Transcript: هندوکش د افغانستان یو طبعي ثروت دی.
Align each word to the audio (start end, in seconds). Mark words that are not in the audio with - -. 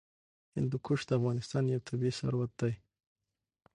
هندوکش 0.55 0.99
د 1.05 1.11
افغانستان 1.19 1.63
یو 1.65 1.81
طبعي 1.87 2.11
ثروت 2.19 2.51
دی. 2.61 2.73